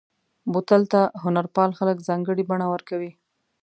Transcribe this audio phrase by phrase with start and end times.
[0.51, 3.11] بوتل ته هنرپال خلک ځانګړې بڼه ورکوي.